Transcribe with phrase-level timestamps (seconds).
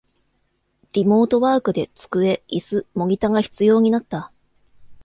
[0.93, 4.31] リモートワークで机、イス、モニタが必要になった